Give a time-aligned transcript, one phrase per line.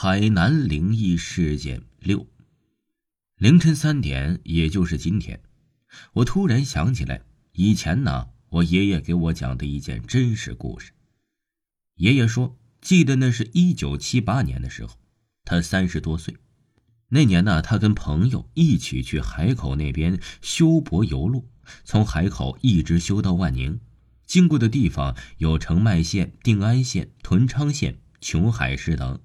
[0.00, 2.24] 海南灵异事件六。
[3.36, 5.42] 凌晨三点，也就是今天，
[6.12, 10.92] 我突然想起来，以前呢，我爷爷给我讲的一件真实故事。
[11.96, 14.94] 爷爷说，记得那是一九七八年的时候，
[15.44, 16.36] 他三十多岁。
[17.08, 21.48] 那年呢，他跟朋友一起去海口那边修柏油路，
[21.82, 23.80] 从海口一直修到万宁，
[24.24, 29.20] 经过的地方有澄迈县、定安县、屯昌县、琼海市等。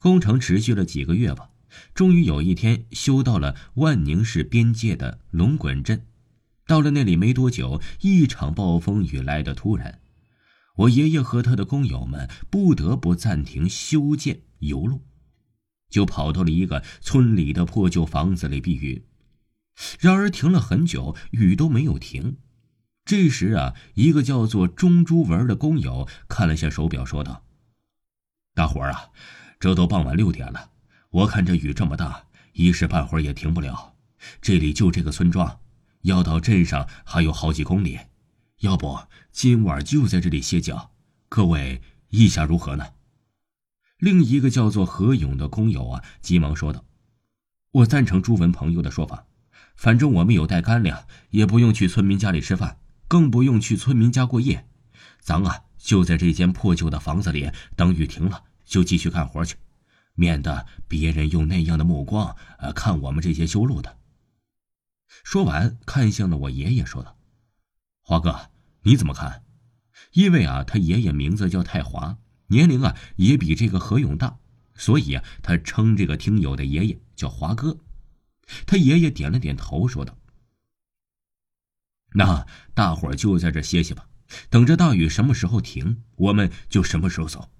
[0.00, 1.50] 工程持续了几个月吧，
[1.94, 6.06] 终于有一天修到了万宁市边界的龙滚镇。
[6.66, 10.00] 到了那里没多久，一场暴风雨来得突然，
[10.76, 15.02] 我爷爷和他的工友们不得不暂停修建油路，
[15.90, 19.04] 就跑到了一个村里的破旧房子里避雨。
[19.98, 22.38] 然而停了很久，雨都没有停。
[23.04, 27.44] 这时啊，一个叫做钟珠文的工友看了下手表，说道
[28.54, 29.10] ：“大伙儿啊。”
[29.60, 30.70] 这都傍晚六点了，
[31.10, 32.24] 我看这雨这么大，
[32.54, 33.94] 一时半会儿也停不了。
[34.40, 35.60] 这里就这个村庄，
[36.00, 37.98] 要到镇上还有好几公里，
[38.60, 38.98] 要不
[39.30, 40.92] 今晚就在这里歇脚？
[41.28, 42.86] 各位意下如何呢？
[43.98, 46.82] 另一个叫做何勇的工友啊，急忙说道
[47.70, 49.26] ：“我赞成朱文朋友的说法，
[49.76, 54.66] 反正我们有带干粮，也不用去村民家里吃饭，更不用去村民家过夜。
[55.20, 59.56] 咱啊，就在这间破旧的房子里等雨停了。”就继续干活去，
[60.14, 63.98] 免得别人用那样的目光呃看我们这些修路的。
[65.24, 67.18] 说完，看向了我爷爷，说道
[68.00, 68.48] ：“华哥，
[68.82, 69.42] 你怎么看？
[70.12, 74.38] 因为啊，他爷爷名字叫太华，年龄啊也比这个何勇大，
[74.76, 77.76] 所以啊，他称这个听友的爷爷叫华哥。”
[78.66, 80.16] 他爷爷点了点头，说道
[82.14, 84.08] ：“那大伙儿就在这歇歇吧，
[84.48, 87.50] 等着大雨什么时候停，我们就什么时候走。”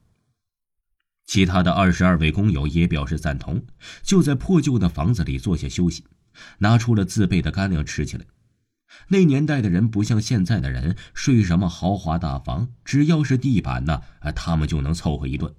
[1.31, 3.65] 其他的二十二位工友也表示赞同，
[4.03, 6.05] 就在破旧的房子里坐下休息，
[6.59, 8.25] 拿出了自备的干粮吃起来。
[9.07, 14.03] 那年代的人不像现在的人睡什么豪华大房，只要是地板呢，
[14.35, 15.55] 他们就能凑合一顿。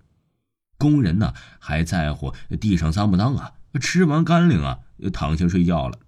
[0.77, 3.53] 工人呢还在乎地上脏不脏啊？
[3.79, 4.79] 吃完干粮啊，
[5.13, 5.99] 躺下睡觉了，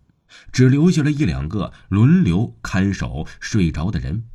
[0.51, 4.25] 只留下了一两个轮流看守睡着的人。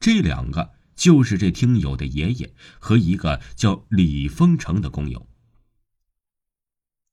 [0.00, 0.72] 这两个。
[1.00, 5.26] 就是这听友的爷爷和一个叫李丰成的工友。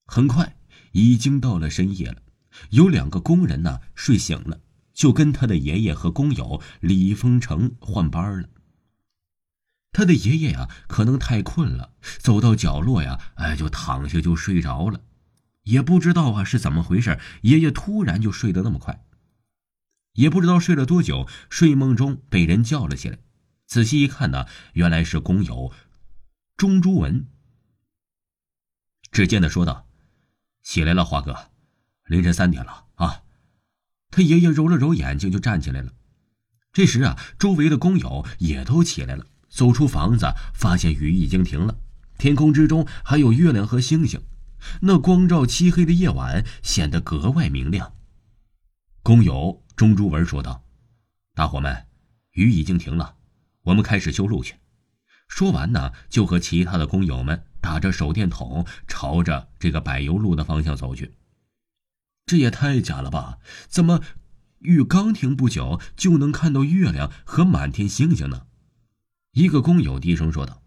[0.05, 0.57] 很快，
[0.91, 2.21] 已经到了深夜了，
[2.71, 4.59] 有两个工人呢睡醒了，
[4.93, 8.49] 就跟他的爷爷和工友李丰成换班了。
[9.93, 14.99] 他的爷爷呀，可能太困了，走到角落呀，哎，就躺下就睡着了，
[15.63, 19.05] 也不知道啊是怎么回事，爷爷突然就睡得那么快，
[20.15, 23.19] 也不知道睡了多久，睡梦中被人叫了起来。
[23.67, 25.73] 仔细一看呢，原来是工友
[26.55, 27.27] 钟珠文。
[29.11, 29.87] 只见他说道
[30.63, 31.51] ：“起来了，华哥，
[32.05, 33.23] 凌晨三点了啊。”
[34.09, 35.93] 他爷爷揉了揉眼睛，就站起来了。
[36.71, 41.77] 这时啊，周围的工友也都起来了，走出房子，发现雨已经停了，
[42.17, 44.21] 天空之中还有月亮和星星，
[44.81, 47.93] 那光照漆黑的夜晚显得格外明亮。
[49.03, 50.63] 工友钟珠文说道
[51.35, 51.87] ：“大伙们，
[52.31, 53.15] 雨已经停了。”
[53.67, 54.55] 我们开始修路去。
[55.27, 61.13] 说完呢，就和其他的工友们打着手电筒，朝着这个柏油路的方向走去。
[62.25, 63.39] 这也太假了吧？
[63.67, 64.01] 怎么
[64.59, 68.47] 雨刚停不久，就能看到月亮和满天星星呢？
[69.33, 70.63] 一个工友低声说道。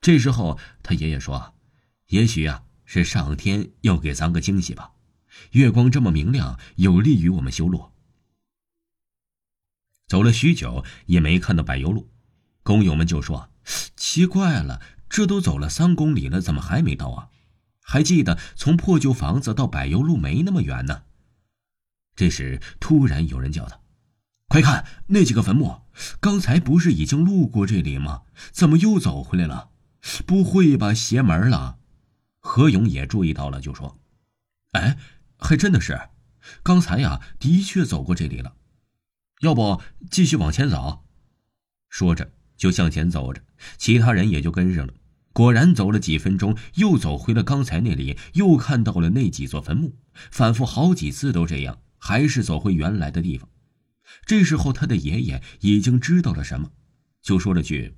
[0.00, 1.54] 这时候，他爷爷说
[2.08, 4.92] ：“也许啊，是上天要给咱个惊喜吧。
[5.50, 7.90] 月光这么明亮，有利于我们修路。”
[10.08, 12.08] 走了许久也没看到柏油路，
[12.62, 13.50] 工友们就说
[13.94, 14.80] ：“奇怪了，
[15.10, 17.28] 这都走了三公里了，怎么还没到啊？
[17.82, 21.02] 还记得从破旧房子到柏油路没那么远呢。”
[22.16, 23.80] 这时突然有人叫他
[24.48, 25.82] ：“快看那几个坟墓，
[26.20, 28.22] 刚才不是已经路过这里吗？
[28.50, 29.70] 怎么又走回来了？
[30.26, 31.76] 不会吧，邪门了！”
[32.40, 33.98] 何勇也注意到了，就说
[34.72, 34.96] ：“哎，
[35.36, 36.08] 还真的是，
[36.62, 38.54] 刚才呀，的确走过这里了。”
[39.40, 39.80] 要不
[40.10, 41.04] 继续往前走，
[41.88, 43.42] 说着就向前走着，
[43.76, 44.92] 其他人也就跟上了。
[45.32, 49.96] 果然走了几分钟，又走回了刚才那里，又看到了那几座坟墓。
[50.32, 53.48] 反复好几次都这样，还是走回原来的地方。
[54.26, 56.72] 这时候，他的爷爷已经知道了什么，
[57.22, 57.96] 就说了句：“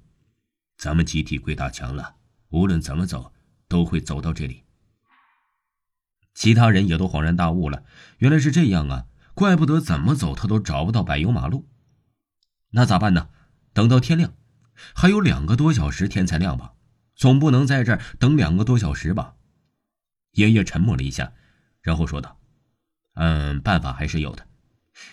[0.76, 2.16] 咱们集体鬼打墙了，
[2.50, 3.32] 无论怎么走，
[3.68, 4.64] 都会走到这里。”
[6.34, 7.84] 其他人也都恍然大悟了，
[8.18, 9.06] 原来是这样啊。
[9.40, 11.66] 怪不得怎么走他都找不到柏油马路，
[12.72, 13.30] 那咋办呢？
[13.72, 14.34] 等到天亮，
[14.94, 16.74] 还有两个多小时天才亮吧。
[17.16, 19.36] 总不能在这儿等两个多小时吧？
[20.32, 21.32] 爷爷沉默了一下，
[21.80, 22.38] 然后说道
[23.16, 24.46] ：“嗯，办法还是有的。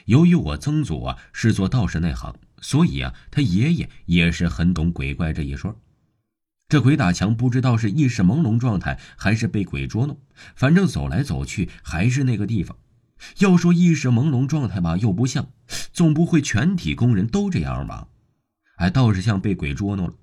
[0.04, 5.80] 由于我曾祖啊是做道士那行，所以啊，他爷爷也是很懂鬼怪这一说。
[6.68, 10.20] 这鬼打墙不知道是意识朦胧状态，还是被鬼捉弄，
[10.54, 12.78] 反正走来走去还是那个地方。
[13.40, 15.52] 要说意识朦胧状态吧，又不像，
[15.92, 18.08] 总不会全体工人都这样吧？
[18.78, 20.14] 哎，倒是像被鬼捉弄了。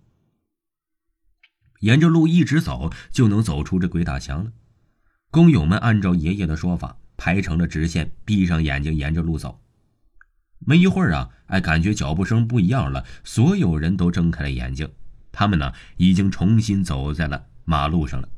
[1.80, 4.52] 沿着路一直走，就能走出这鬼打墙了。
[5.30, 9.60] 工友们按照爷爷的说法排成了直线，闭上眼睛沿着路走。
[10.60, 14.88] 没一会儿啊，哎，感觉脚步声不一样了，所有人都睁开了眼睛。
[15.30, 18.28] 他们呢，已经重新走在了马路上了。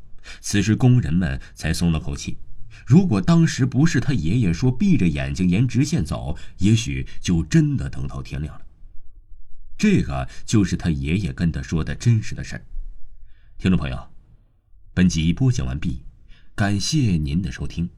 [0.41, 2.39] 此时工人们才松了口气。
[2.87, 8.65] 如果当时不是他爷爷说闭着眼睛沿直线走，也许就真的等到天亮了。
[9.77, 12.65] 这个就是他爷爷跟他说的真实的事儿。
[13.59, 14.09] 听众朋友，
[14.95, 16.05] 本集播讲完毕。
[16.55, 17.91] 感谢您的收听。